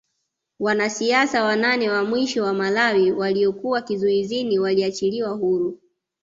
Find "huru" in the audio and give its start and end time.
5.29-5.79